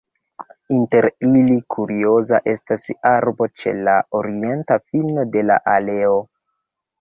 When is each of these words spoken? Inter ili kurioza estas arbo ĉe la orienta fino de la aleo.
Inter 0.75 1.07
ili 1.27 1.57
kurioza 1.75 2.39
estas 2.53 2.87
arbo 3.11 3.49
ĉe 3.61 3.75
la 3.89 3.95
orienta 4.21 4.79
fino 4.87 5.27
de 5.37 5.45
la 5.53 5.61
aleo. 5.77 6.19